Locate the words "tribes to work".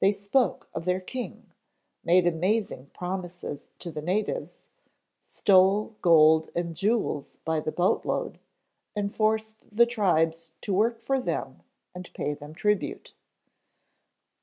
9.84-10.98